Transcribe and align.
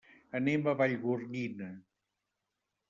Anem 0.39 0.69
a 0.71 0.73
Vallgorguina. 0.79 1.71